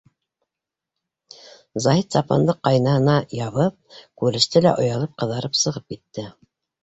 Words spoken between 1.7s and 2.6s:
Заһит сапанды